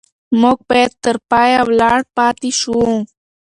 موږ 0.41 0.57
باید 0.69 0.91
تر 1.03 1.15
پایه 1.29 1.59
ولاړ 1.67 1.99
پاتې 2.15 2.49
شو. 2.59 2.79